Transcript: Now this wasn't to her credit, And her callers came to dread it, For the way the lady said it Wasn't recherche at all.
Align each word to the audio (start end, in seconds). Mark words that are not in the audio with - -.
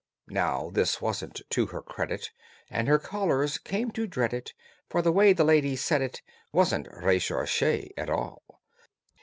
Now 0.31 0.71
this 0.73 0.99
wasn't 0.99 1.43
to 1.51 1.67
her 1.67 1.83
credit, 1.83 2.31
And 2.71 2.87
her 2.87 2.97
callers 2.97 3.59
came 3.59 3.91
to 3.91 4.07
dread 4.07 4.33
it, 4.33 4.55
For 4.89 5.03
the 5.03 5.11
way 5.11 5.31
the 5.31 5.43
lady 5.43 5.75
said 5.75 6.01
it 6.01 6.23
Wasn't 6.51 6.87
recherche 6.91 7.61
at 7.95 8.09
all. 8.09 8.41